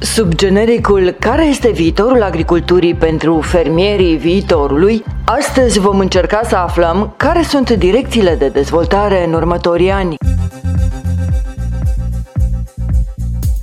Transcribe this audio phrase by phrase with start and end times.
[0.00, 7.42] Sub genericul Care este viitorul agriculturii pentru fermierii viitorului, astăzi vom încerca să aflăm care
[7.42, 10.16] sunt direcțiile de dezvoltare în următorii ani.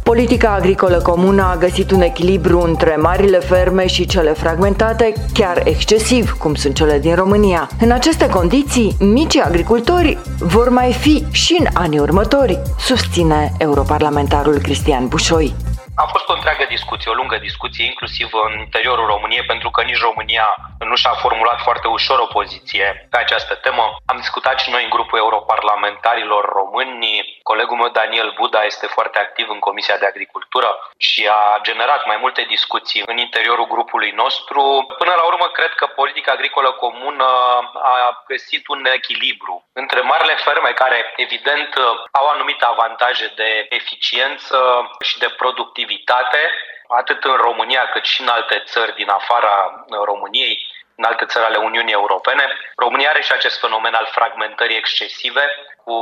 [0.04, 6.32] Politica agricolă comună a găsit un echilibru între marile ferme și cele fragmentate, chiar excesiv,
[6.32, 7.70] cum sunt cele din România.
[7.80, 15.08] În aceste condiții, micii agricultori vor mai fi și în anii următori, susține europarlamentarul Cristian
[15.08, 15.56] Bușoi.
[15.98, 20.02] A fost o întreagă discuție, o lungă discuție, inclusiv în interiorul României, pentru că nici
[20.10, 20.48] România
[20.80, 23.96] nu și-a formulat foarte ușor o poziție pe această temă.
[24.06, 27.40] Am discutat și noi în grupul europarlamentarilor români.
[27.44, 32.18] Colegul meu Daniel Buda este foarte activ în Comisia de Agricultură și a generat mai
[32.22, 34.62] multe discuții în interiorul grupului nostru.
[34.98, 37.26] Până la urmă, cred că politica agricolă comună
[37.74, 41.70] a găsit un echilibru între marile ferme care, evident,
[42.12, 44.58] au anumite avantaje de eficiență
[45.02, 46.42] și de productivitate activitate,
[46.88, 51.58] atât în România cât și în alte țări din afara României, în alte țări ale
[51.58, 52.46] Uniunii Europene.
[52.76, 55.50] România are și acest fenomen al fragmentării excesive,
[55.84, 55.96] cu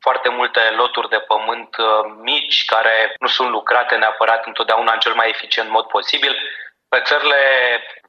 [0.00, 1.86] foarte multe loturi de pământ uh,
[2.22, 6.36] mici care nu sunt lucrate neapărat întotdeauna în cel mai eficient mod posibil.
[6.88, 7.40] Pe țările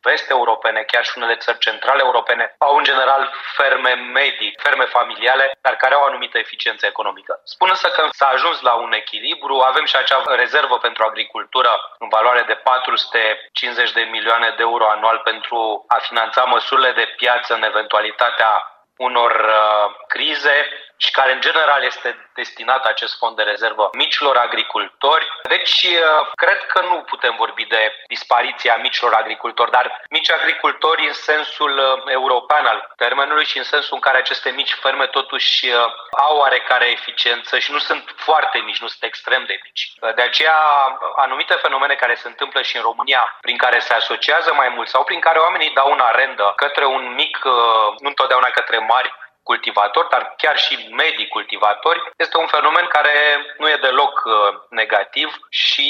[0.02, 5.76] vest-europene, chiar și unele țări centrale europene, au în general ferme medii, ferme familiale, dar
[5.76, 7.42] care au o anumită eficiență economică.
[7.44, 12.08] Spun însă că s-a ajuns la un echilibru, avem și acea rezervă pentru agricultură în
[12.10, 17.64] valoare de 450 de milioane de euro anual pentru a finanța măsurile de piață în
[17.64, 18.52] eventualitatea
[18.98, 25.28] unor uh, crize și care în general este destinat acest fond de rezervă micilor agricultori.
[25.44, 31.14] Deci uh, cred că nu putem vorbi de dispariția micilor agricultori, dar mici agricultori în
[31.14, 35.74] sensul uh, european al termenului și în sensul în care aceste mici ferme totuși uh,
[36.12, 39.94] au oarecare eficiență și nu sunt foarte mici, nu sunt extrem de mici.
[40.16, 40.58] De aceea
[41.16, 45.04] anumite fenomene care se întâmplă și în România, prin care se asociază mai mult sau
[45.04, 47.40] prin care oamenii dau în arendă către un mic,
[48.04, 49.14] nu întotdeauna către mari
[49.52, 53.16] cultivatori, dar chiar și medii cultivatori, este un fenomen care
[53.58, 54.34] nu e deloc uh,
[54.70, 55.90] negativ și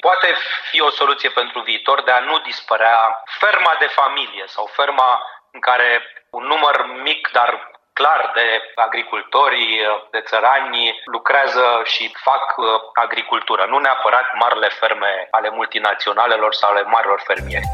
[0.00, 0.28] poate
[0.70, 2.98] fi o soluție pentru viitor de a nu dispărea
[3.40, 5.10] ferma de familie sau ferma
[5.50, 5.90] în care
[6.30, 7.50] un număr mic, dar
[7.92, 15.12] clar de agricultori, uh, de țărani lucrează și fac uh, agricultură, nu neapărat marile ferme
[15.30, 17.68] ale multinaționalelor sau ale marilor fermieri.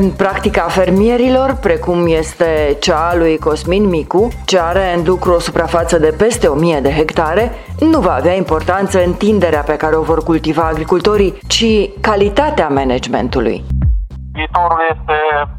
[0.00, 5.44] În practica fermierilor, precum este cea a lui Cosmin Micu, ce are în lucru o
[5.48, 7.44] suprafață de peste 1000 de hectare,
[7.92, 11.70] nu va avea importanță întinderea pe care o vor cultiva agricultorii, ci
[12.08, 13.56] calitatea managementului.
[14.38, 15.16] Viitorul este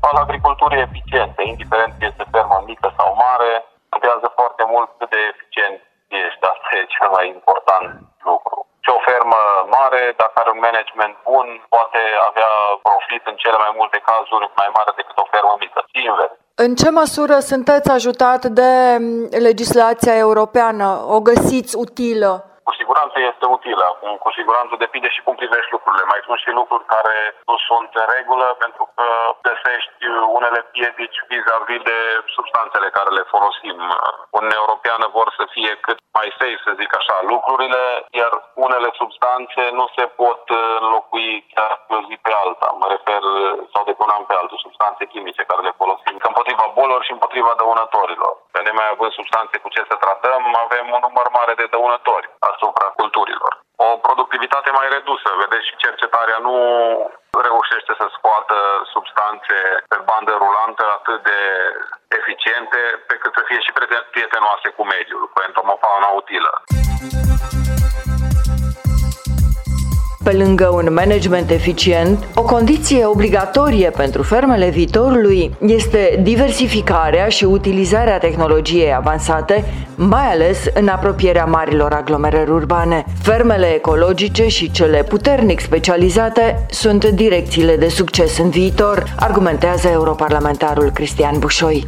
[0.09, 3.51] al agriculturii eficiente, indiferent este fermă mică sau mare,
[3.93, 5.77] contează foarte mult cât de eficient
[6.23, 7.87] ești, asta e cel mai important
[8.29, 9.41] lucru și o fermă
[9.77, 12.51] mare, dacă are un management bun, poate avea
[12.87, 15.79] profit în cele mai multe cazuri mai mare decât o fermă mică.
[16.07, 16.33] Invers.
[16.65, 18.71] În ce măsură sunteți ajutat de
[19.47, 20.87] legislația europeană?
[21.15, 22.31] O găsiți utilă?
[22.67, 23.87] Cu siguranță este utilă.
[24.23, 26.03] Cu siguranță depinde și cum privești lucrurile.
[26.11, 27.17] Mai sunt și lucruri care
[27.49, 29.07] nu sunt în regulă pentru că
[29.47, 30.03] găsești
[30.37, 31.99] unele piedici vis-a-vis de
[32.37, 33.77] substanțele care le folosim.
[34.37, 37.83] Uniunea Europeană vor să fie cât mai safe, să zic așa, lucrurile,
[38.21, 38.33] iar
[38.65, 40.41] unele substanțe nu se pot
[40.81, 42.69] înlocui chiar pe o zi pe alta.
[42.81, 43.21] Mă refer
[43.73, 47.15] sau de pe un an pe altul, substanțe chimice care le folosim împotriva bolilor și
[47.15, 48.33] împotriva dăunătorilor.
[48.53, 52.87] Pe nemai având substanțe cu ce să tratăm, avem un număr mare de dăunători asupra
[52.99, 53.51] culturilor.
[53.85, 56.55] O productivitate mai redusă, vedeți și cercetarea nu
[57.47, 58.57] reușește să scoată
[58.93, 59.57] substanțe
[59.91, 61.39] pe bandă rulantă atât de
[62.19, 63.75] eficiente pe cât să fie și
[64.13, 66.51] prietenoase cu mediul, cu entomofauna utilă.
[70.27, 78.17] Pe lângă un management eficient, o condiție obligatorie pentru fermele viitorului este diversificarea și utilizarea
[78.17, 79.65] tehnologiei avansate,
[79.95, 83.05] mai ales în apropierea marilor aglomerări urbane.
[83.21, 91.39] Fermele ecologice și cele puternic specializate sunt direcțiile de succes în viitor, argumentează europarlamentarul Cristian
[91.39, 91.85] Bușoi.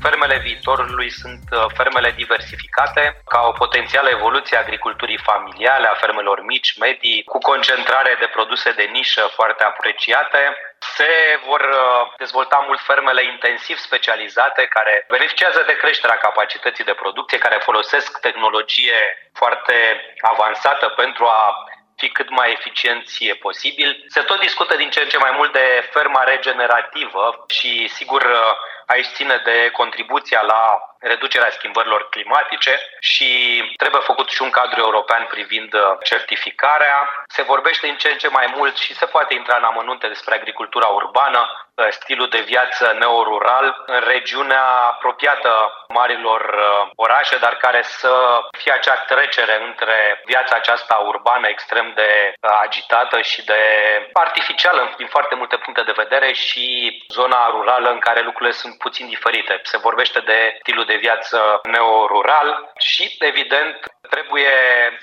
[0.00, 6.44] Fermele viitorului sunt uh, fermele diversificate, ca o potențială evoluție a agriculturii familiale, a fermelor
[6.44, 10.56] mici, medii, cu concentrare de produse de nișă foarte apreciate.
[10.78, 17.38] Se vor uh, dezvolta mult fermele intensiv specializate care beneficiază de creșterea capacității de producție,
[17.38, 18.98] care folosesc tehnologie
[19.32, 19.74] foarte
[20.20, 21.54] avansată pentru a
[21.96, 24.04] fi cât mai eficienți e posibil.
[24.08, 28.22] Se tot discută din ce în ce mai mult de ferma regenerativă și, sigur,
[28.86, 30.62] aici ține de contribuția la
[31.00, 33.28] reducerea schimbărilor climatice și
[33.76, 37.24] trebuie făcut și un cadru european privind uh, certificarea.
[37.26, 40.34] Se vorbește în ce în ce mai mult și se poate intra în amănunte despre
[40.34, 45.50] agricultura urbană, Uh, stilul de viață neorural în regiunea apropiată
[45.88, 48.12] marilor uh, orașe, dar care să
[48.58, 53.60] fie acea trecere între viața aceasta urbană extrem de uh, agitată și de
[54.12, 56.66] artificială din foarte multe puncte de vedere și
[57.08, 59.60] zona rurală în care lucrurile sunt puțin diferite.
[59.62, 63.76] Se vorbește de stilul de viață neorural și, evident,
[64.10, 64.52] Trebuie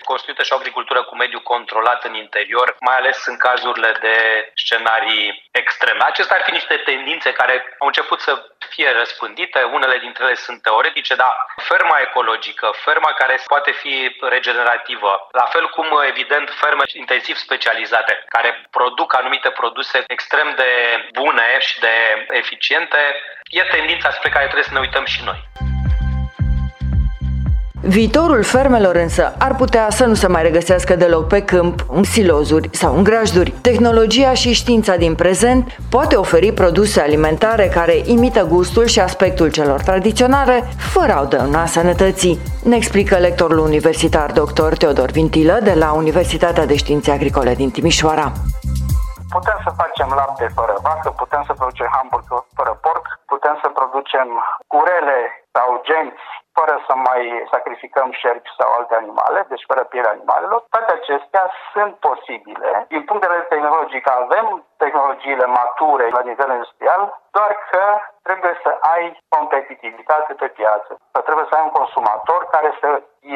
[0.04, 4.16] construită și o agricultură cu mediu controlat în interior, mai ales în cazurile de
[4.56, 6.00] scenarii extreme.
[6.04, 8.34] Acestea ar fi niște tendințe care au început să
[8.70, 15.28] fie răspândite, unele dintre ele sunt teoretice, dar ferma ecologică, ferma care poate fi regenerativă,
[15.32, 20.72] la fel cum, evident, ferme intensiv specializate, care produc anumite produse extrem de
[21.14, 22.98] bune și de eficiente,
[23.44, 25.62] e tendința spre care trebuie să ne uităm și noi.
[27.85, 32.69] Viitorul fermelor însă ar putea să nu se mai regăsească deloc pe câmp, în silozuri
[32.71, 33.51] sau în grajduri.
[33.51, 39.81] Tehnologia și știința din prezent poate oferi produse alimentare care imită gustul și aspectul celor
[39.81, 40.63] tradiționale,
[40.94, 42.39] fără a dăuna sănătății.
[42.63, 44.74] Ne explică lectorul universitar dr.
[44.77, 48.31] Teodor Vintilă de la Universitatea de Științe Agricole din Timișoara.
[49.30, 54.27] Putem să facem lapte fără vacă, putem să producem hamburger fără porc, putem să producem
[54.68, 55.19] curele
[55.56, 56.25] sau genți
[56.58, 57.22] fără să mai
[57.54, 60.60] sacrificăm șerpi sau alte animale, deci fără pielea animalelor.
[60.74, 62.86] Toate acestea sunt posibile.
[62.94, 64.48] Din punct de vedere tehnologic avem
[64.83, 67.01] tehnologiile mature la nivel industrial,
[67.35, 67.83] doar că
[68.27, 69.03] trebuie să ai
[69.35, 70.91] competitivitate pe piață.
[71.12, 72.89] Că trebuie să ai un consumator care să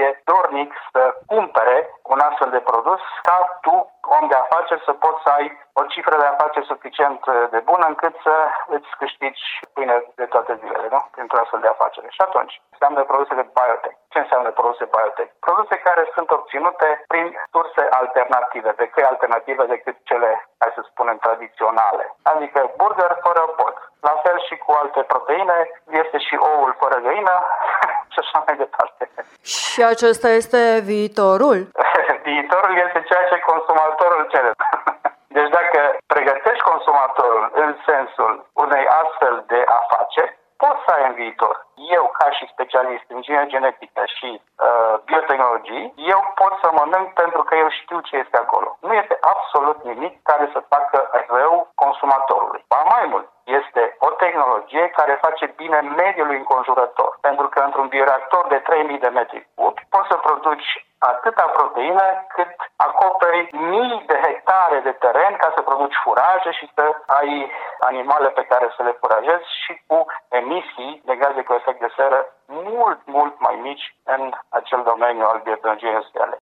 [0.04, 1.02] e dornic să
[1.32, 1.78] cumpere
[2.14, 3.76] un astfel de produs ca tu,
[4.20, 5.46] om de afaceri, să poți să ai
[5.80, 7.20] o cifră de afaceri suficient
[7.56, 8.36] de bună încât să
[8.76, 11.02] îți câștigi pâine de toate zilele, nu?
[11.12, 12.08] Printr-o astfel de afacere.
[12.10, 13.98] Și atunci, înseamnă produse de biotech.
[14.18, 15.32] Ce înseamnă produse biotech?
[15.48, 20.30] Produse care sunt obținute prin surse alternative, de căi alternative decât cele,
[20.62, 22.04] hai să spunem, tradiționale.
[22.34, 23.78] Adică burger fără porc.
[24.08, 25.58] La fel și cu alte proteine,
[26.02, 27.36] este și oul fără găină
[28.14, 29.04] și așa mai departe.
[29.44, 30.62] Și acesta este
[30.92, 31.58] viitorul?
[32.30, 34.52] viitorul este ceea ce consumatorul cere.
[35.36, 35.80] Deci dacă
[36.14, 41.56] pregătești consumatorul în sensul unei astfel de afaceri, poți să ai în viitor.
[41.98, 47.42] Eu, ca și specialist în inginerie genetică și uh, biotehnologii, eu pot să mănânc pentru
[47.44, 48.78] că eu știu ce este acolo.
[48.82, 52.66] Nu este absolut nimic care să facă rău consumatorului.
[52.68, 57.18] Ba mai mult, este o tehnologie care face bine mediului înconjurător.
[57.22, 62.06] Pentru că într-un bioreactor de 3000 de metri cub poți să produci atâta proteină
[62.36, 66.86] cât acoperi mii de hectare de teren ca să produci furaje și să
[67.20, 71.92] ai animale pe care să le furajezi și cu emisii de gaze cu efect de
[71.96, 76.38] seră mult, mult mai mici în acel domeniu al biotehnologiei industriale.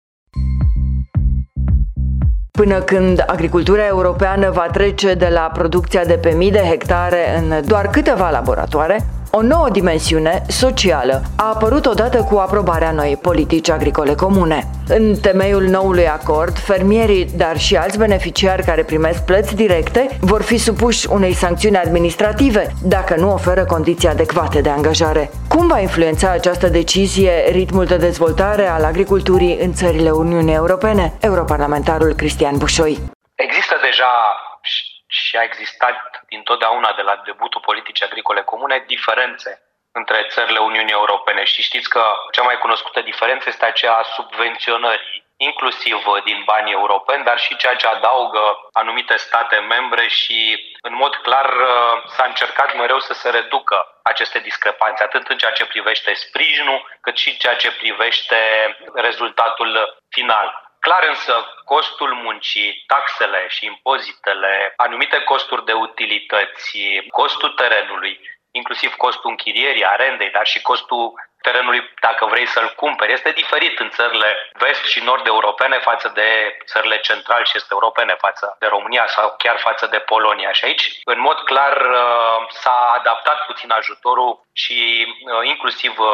[2.60, 7.66] Până când agricultura europeană va trece de la producția de pe mii de hectare în
[7.66, 8.96] doar câteva laboratoare,
[9.36, 14.70] o nouă dimensiune socială a apărut odată cu aprobarea noii politici agricole comune.
[14.88, 20.56] În temeiul noului acord, fermierii, dar și alți beneficiari care primesc plăți directe vor fi
[20.56, 25.31] supuși unei sancțiuni administrative dacă nu oferă condiții adecvate de angajare.
[25.48, 31.12] Cum va influența această decizie ritmul de dezvoltare al agriculturii în țările Uniunii Europene?
[31.20, 32.99] Europarlamentarul Cristian Bușoi.
[33.35, 34.12] Există deja
[35.14, 41.44] și a existat dintotdeauna de la debutul politicii agricole comune diferențe între țările Uniunii Europene
[41.44, 47.25] și știți că cea mai cunoscută diferență este aceea a subvenționării, inclusiv din banii europeni,
[47.25, 50.38] dar și ceea ce adaugă anumite state membre și
[50.80, 51.54] în mod clar
[52.06, 57.16] s-a încercat mereu să se reducă aceste discrepanțe, atât în ceea ce privește sprijinul, cât
[57.16, 58.37] și în ceea ce privește
[58.94, 60.63] rezultatul final.
[60.87, 66.79] Clar însă, costul muncii, taxele și impozitele, anumite costuri de utilități,
[67.11, 71.12] costul terenului, inclusiv costul închirierii, arendei, dar și costul
[71.47, 73.12] terenului dacă vrei să-l cumperi.
[73.12, 76.29] Este diferit în țările vest și nord europene față de
[76.64, 80.53] țările central și este europene, față de România sau chiar față de Polonia.
[80.53, 86.09] Și aici, în mod clar, uh, s-a adaptat puțin ajutorul și uh, inclusiv uh,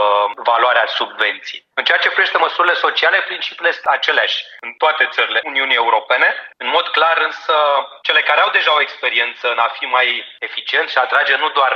[0.51, 1.65] valoarea subvenții.
[1.81, 6.29] În ceea ce privește măsurile sociale, principiile sunt aceleași în toate țările Uniunii Europene.
[6.57, 7.55] În mod clar, însă,
[8.03, 10.09] cele care au deja o experiență în a fi mai
[10.39, 11.75] eficient și a atrage nu doar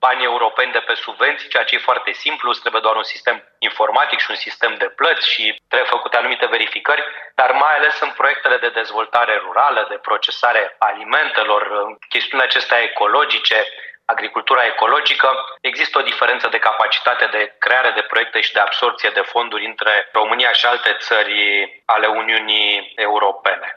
[0.00, 4.18] banii europeni de pe subvenții, ceea ce e foarte simplu, trebuie doar un sistem informatic
[4.20, 8.56] și un sistem de plăți și trebuie făcute anumite verificări, dar mai ales în proiectele
[8.56, 11.62] de dezvoltare rurală, de procesare alimentelor,
[12.08, 13.66] chestiunile acestea ecologice,
[14.14, 15.28] agricultura ecologică,
[15.60, 20.08] există o diferență de capacitate de creare de proiecte și de absorție de fonduri între
[20.12, 21.36] România și alte țări
[21.84, 23.72] ale Uniunii Europene.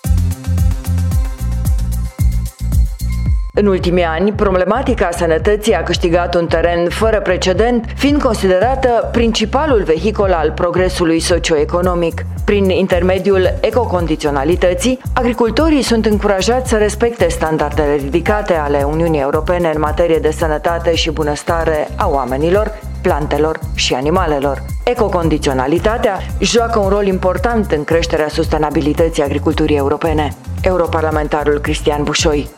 [3.59, 10.31] În ultimii ani, problematica sănătății a câștigat un teren fără precedent, fiind considerată principalul vehicol
[10.31, 12.25] al progresului socioeconomic.
[12.45, 20.17] Prin intermediul ecocondiționalității, agricultorii sunt încurajați să respecte standardele ridicate ale Uniunii Europene în materie
[20.17, 24.57] de sănătate și bunăstare a oamenilor, plantelor și animalelor.
[24.83, 30.35] Ecocondiționalitatea joacă un rol important în creșterea sustenabilității agriculturii europene.
[30.63, 32.49] Europarlamentarul Cristian Bușoi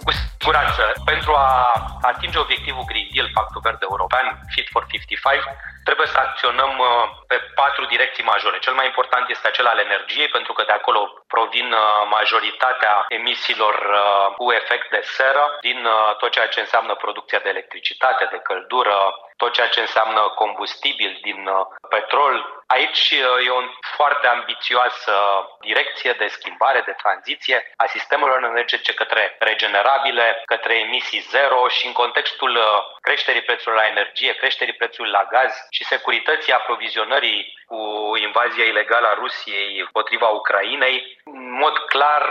[0.41, 1.49] siguranță, pentru a
[2.11, 5.43] atinge obiectivul Green Deal, Pactul Verde European, Fit for 55,
[5.87, 6.89] trebuie să acționăm uh,
[7.29, 8.57] pe patru direcții majore.
[8.65, 11.01] Cel mai important este acela al energiei, pentru că de acolo
[11.33, 11.83] provin uh,
[12.17, 15.79] majoritatea emisiilor uh, cu efect de seră, din
[16.19, 18.97] tot ceea ce înseamnă producția de electricitate, de căldură,
[19.41, 21.39] tot ceea ce înseamnă combustibil din
[21.89, 22.35] petrol.
[22.67, 23.09] Aici
[23.45, 23.61] e o
[23.97, 25.13] foarte ambițioasă
[25.67, 31.93] direcție de schimbare, de tranziție a sistemelor energetice către regenerabile, către emisii zero și în
[32.01, 32.53] contextul
[33.01, 37.39] creșterii prețurilor la energie, creșterii prețului la gaz și securității aprovizionării
[37.71, 37.81] cu
[38.27, 40.97] invazia ilegală a Rusiei împotriva Ucrainei,
[41.51, 42.25] în mod clar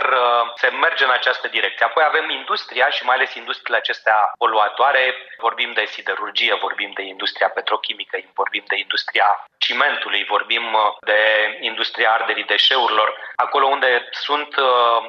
[0.55, 1.85] se merge în această direcție.
[1.85, 5.03] Apoi avem industria și mai ales industriile acestea poluatoare.
[5.37, 10.65] Vorbim de siderurgie, vorbim de industria petrochimică, vorbim de industria cimentului, vorbim
[10.99, 11.21] de
[11.59, 14.55] industria arderii deșeurilor, acolo unde sunt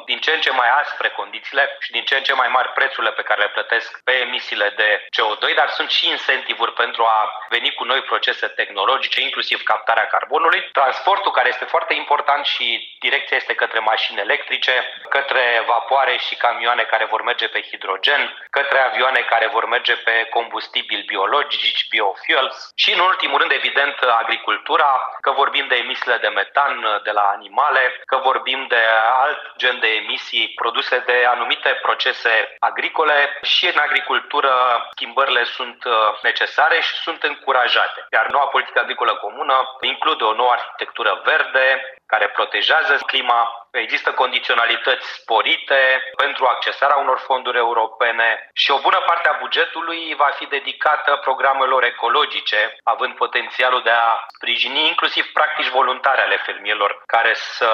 [0.04, 3.12] din ce în ce mai aspre condițiile și din ce în ce mai mari prețurile
[3.12, 7.70] pe care le plătesc pe emisiile de CO2, dar sunt și incentivuri pentru a veni
[7.74, 10.68] cu noi procese tehnologice, inclusiv captarea carbonului.
[10.72, 14.72] Transportul, care este foarte important și direcția este către mașini electrice,
[15.08, 20.26] către vapoare și camioane care vor merge pe hidrogen, către avioane care vor merge pe
[20.30, 24.90] combustibili biologici, biofuels și, în ultimul rând, evident, agricultura,
[25.20, 28.82] că vorbim de emisiile de metan de la animale, că vorbim de
[29.24, 34.52] alt gen de emisii produse de anumite procese agricole și în agricultură
[34.90, 35.92] schimbările sunt uh,
[36.22, 38.06] necesare și sunt încurajate.
[38.12, 41.66] Iar noua politică agricolă comună include o nouă arhitectură verde
[42.06, 49.28] care protejează clima, există condiționalități sporite pentru accesarea unor fonduri europene și o bună parte
[49.28, 56.20] a bugetului va fi dedicată programelor ecologice, având potențialul de a sprijini inclusiv practici voluntare
[56.22, 57.70] ale fermierilor care să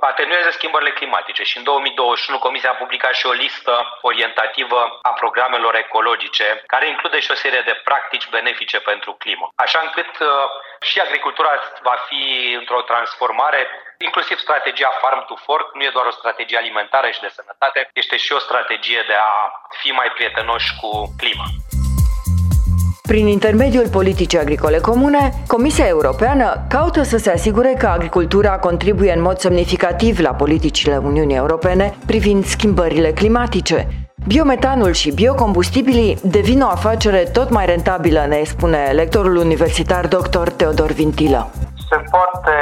[0.00, 1.42] atenueze schimbările climatice.
[1.42, 7.20] Și în 2021 Comisia a publicat și o listă orientativă a programelor ecologice, care include
[7.20, 9.48] și o serie de practici benefice pentru climă.
[9.54, 10.28] Așa încât uh,
[10.80, 13.68] și agricultura va fi într-o transformare
[14.06, 18.16] inclusiv strategia Farm to Fork nu e doar o strategie alimentară și de sănătate, este
[18.24, 19.32] și o strategie de a
[19.80, 20.90] fi mai prietenoși cu
[21.20, 21.46] clima.
[23.10, 29.22] Prin intermediul politicii agricole comune, Comisia Europeană caută să se asigure că agricultura contribuie în
[29.22, 33.78] mod semnificativ la politicile Uniunii Europene privind schimbările climatice.
[34.26, 40.48] Biometanul și biocombustibilii devin o afacere tot mai rentabilă, ne spune lectorul universitar dr.
[40.48, 41.50] Teodor Vintilă.
[41.90, 42.56] Se poate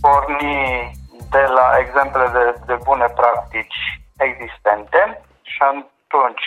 [0.00, 0.90] porni
[1.30, 3.80] de la exemple de, de bune practici
[4.28, 5.00] existente
[5.42, 6.44] și atunci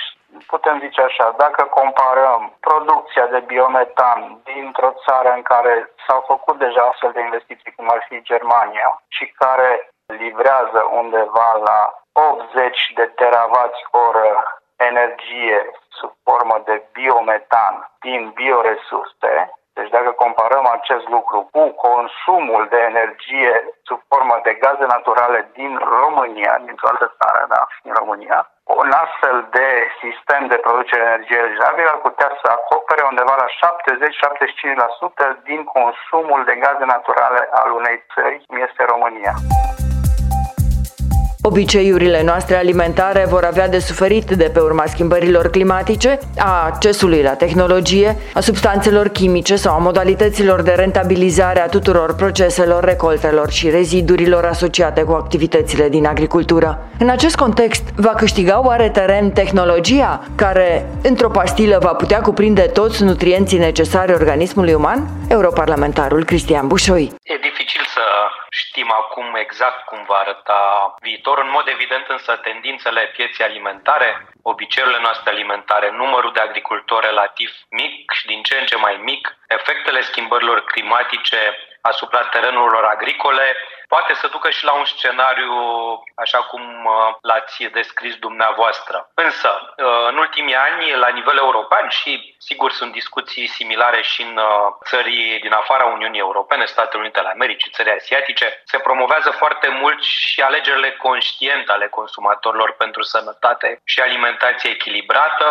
[0.47, 5.73] putem zice așa, dacă comparăm producția de biometan dintr-o țară în care
[6.07, 11.79] s-au făcut deja astfel de investiții, cum ar fi Germania, și care livrează undeva la
[12.11, 14.29] 80 de teravați oră
[14.75, 19.33] energie sub formă de biometan din bioresurse,
[19.77, 23.53] deci dacă comparăm acest lucru cu consumul de energie
[23.87, 29.37] sub formă de gaze naturale din România, dintr-o altă țară, da, din România, un astfel
[29.57, 29.67] de
[30.03, 33.47] sistem de producere de energie regenerabilă ar putea să acopere undeva la
[35.37, 39.33] 70-75% din consumul de gaze naturale al unei țări, cum este România.
[41.45, 47.33] Obiceiurile noastre alimentare vor avea de suferit de pe urma schimbărilor climatice, a accesului la
[47.33, 54.45] tehnologie, a substanțelor chimice sau a modalităților de rentabilizare a tuturor proceselor, recoltelor și rezidurilor
[54.45, 56.79] asociate cu activitățile din agricultură.
[56.99, 63.03] În acest context, va câștiga oare teren tehnologia care, într-o pastilă, va putea cuprinde toți
[63.03, 65.07] nutrienții necesari organismului uman?
[65.27, 67.13] Europarlamentarul Cristian Bușoi.
[67.23, 68.01] E dificil să
[68.61, 71.37] știm acum exact cum va arăta viitor.
[71.39, 78.11] În mod evident însă tendințele pieței alimentare, obiceiurile noastre alimentare, numărul de agricultori relativ mic
[78.11, 83.55] și din ce în ce mai mic, efectele schimbărilor climatice asupra terenurilor agricole
[83.95, 85.53] poate să ducă și la un scenariu
[86.15, 88.97] așa cum uh, l-ați descris dumneavoastră.
[89.13, 94.37] Însă, uh, în ultimii ani, la nivel european și sigur sunt discuții similare și în
[94.37, 99.67] uh, țări din afara Uniunii Europene, Statele Unite ale Americii, țări asiatice, se promovează foarte
[99.81, 105.47] mult și alegerile conștiente ale consumatorilor pentru sănătate și alimentație echilibrată,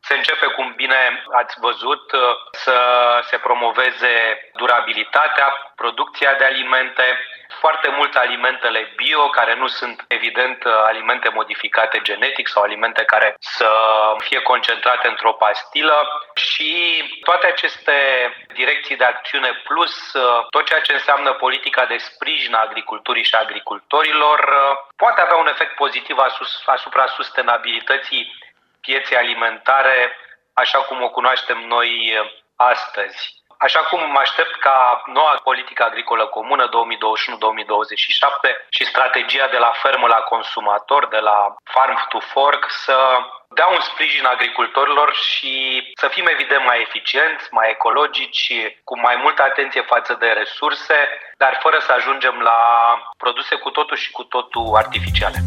[0.00, 2.12] se începe, cum bine ați văzut,
[2.50, 2.76] să
[3.22, 4.14] se promoveze
[4.54, 7.18] durabilitatea, producția de alimente,
[7.58, 13.70] foarte mult alimentele bio, care nu sunt evident alimente modificate genetic sau alimente care să
[14.18, 16.72] fie concentrate într-o pastilă și
[17.24, 17.96] toate aceste
[18.54, 19.94] direcții de acțiune plus
[20.50, 24.40] tot ceea ce înseamnă politica de sprijin a agriculturii și a agricultorilor
[24.96, 26.16] poate avea un efect pozitiv
[26.66, 28.32] asupra sustenabilității
[28.80, 30.16] pieței alimentare
[30.54, 31.90] așa cum o cunoaștem noi
[32.56, 33.43] astăzi.
[33.58, 36.70] Așa cum mă aștept ca noua politică agricolă comună 2021-2027
[38.70, 42.96] și strategia de la fermă la consumator, de la farm to fork, să
[43.48, 45.52] dea un sprijin agricultorilor și
[45.94, 48.52] să fim evident mai eficienți, mai ecologici,
[48.84, 50.98] cu mai multă atenție față de resurse,
[51.36, 52.60] dar fără să ajungem la
[53.16, 55.38] produse cu totul și cu totul artificiale.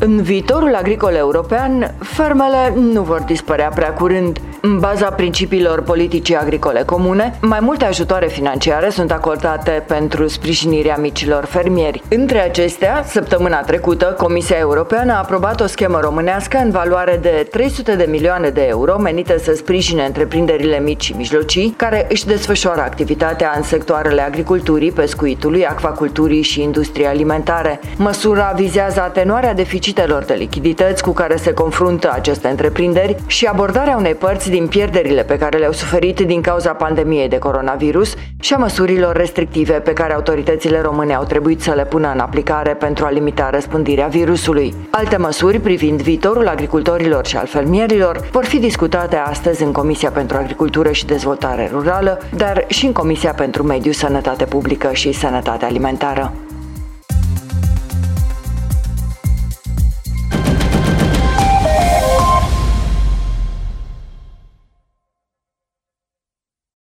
[0.00, 4.38] În viitorul agricol european, fermele nu vor dispărea prea curând.
[4.60, 11.44] În baza principiilor politicii agricole comune, mai multe ajutoare financiare sunt acordate pentru sprijinirea micilor
[11.44, 12.02] fermieri.
[12.08, 17.96] Între acestea, săptămâna trecută, Comisia Europeană a aprobat o schemă românească în valoare de 300
[17.96, 23.52] de milioane de euro menite să sprijine întreprinderile mici și mijlocii care își desfășoară activitatea
[23.56, 27.80] în sectoarele agriculturii, pescuitului, acvaculturii și industriei alimentare.
[27.96, 33.96] Măsura vizează atenuarea deficitului deficitelor de lichidități cu care se confruntă aceste întreprinderi și abordarea
[33.96, 38.56] unei părți din pierderile pe care le-au suferit din cauza pandemiei de coronavirus și a
[38.56, 43.10] măsurilor restrictive pe care autoritățile române au trebuit să le pună în aplicare pentru a
[43.10, 44.74] limita răspândirea virusului.
[44.90, 50.36] Alte măsuri privind viitorul agricultorilor și al fermierilor vor fi discutate astăzi în Comisia pentru
[50.36, 56.32] Agricultură și Dezvoltare Rurală, dar și în Comisia pentru Mediu, Sănătate Publică și Sănătate Alimentară.